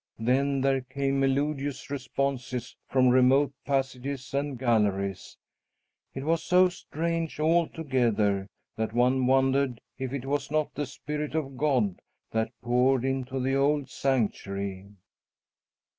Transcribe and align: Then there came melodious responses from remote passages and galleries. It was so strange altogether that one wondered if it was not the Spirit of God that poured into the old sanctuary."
Then 0.17 0.61
there 0.61 0.81
came 0.81 1.19
melodious 1.19 1.91
responses 1.91 2.75
from 2.87 3.09
remote 3.09 3.53
passages 3.65 4.33
and 4.33 4.57
galleries. 4.57 5.37
It 6.15 6.23
was 6.23 6.41
so 6.43 6.69
strange 6.69 7.39
altogether 7.39 8.47
that 8.77 8.93
one 8.93 9.27
wondered 9.27 9.79
if 9.99 10.11
it 10.11 10.25
was 10.25 10.49
not 10.49 10.73
the 10.73 10.87
Spirit 10.87 11.35
of 11.35 11.55
God 11.55 12.01
that 12.31 12.51
poured 12.63 13.05
into 13.05 13.39
the 13.39 13.53
old 13.55 13.91
sanctuary." 13.91 14.87